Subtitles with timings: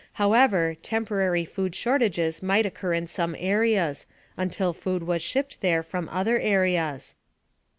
[0.13, 6.09] However, temporary food shortages might occur in some areas, until food was shipped there from
[6.09, 7.13] other areas.